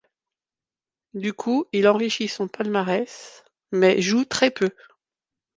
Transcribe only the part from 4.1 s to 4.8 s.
très peu.